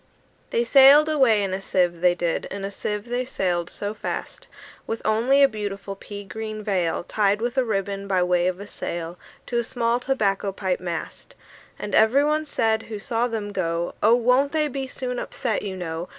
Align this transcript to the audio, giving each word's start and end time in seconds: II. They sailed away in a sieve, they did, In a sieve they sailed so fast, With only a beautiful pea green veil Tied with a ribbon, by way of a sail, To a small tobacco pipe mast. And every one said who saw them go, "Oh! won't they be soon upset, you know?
II. 0.01 0.47
They 0.49 0.63
sailed 0.63 1.07
away 1.09 1.43
in 1.43 1.53
a 1.53 1.61
sieve, 1.61 2.01
they 2.01 2.15
did, 2.15 2.45
In 2.45 2.65
a 2.65 2.71
sieve 2.71 3.05
they 3.07 3.23
sailed 3.23 3.69
so 3.69 3.93
fast, 3.93 4.47
With 4.87 4.99
only 5.05 5.43
a 5.43 5.47
beautiful 5.47 5.95
pea 5.95 6.23
green 6.23 6.63
veil 6.63 7.03
Tied 7.03 7.39
with 7.39 7.55
a 7.55 7.63
ribbon, 7.63 8.07
by 8.07 8.23
way 8.23 8.47
of 8.47 8.59
a 8.59 8.65
sail, 8.65 9.19
To 9.45 9.59
a 9.59 9.63
small 9.63 9.99
tobacco 9.99 10.51
pipe 10.51 10.79
mast. 10.79 11.35
And 11.77 11.93
every 11.93 12.23
one 12.25 12.47
said 12.47 12.81
who 12.89 12.97
saw 12.97 13.27
them 13.27 13.51
go, 13.51 13.93
"Oh! 14.01 14.15
won't 14.15 14.53
they 14.53 14.67
be 14.67 14.87
soon 14.87 15.19
upset, 15.19 15.61
you 15.61 15.77
know? 15.77 16.09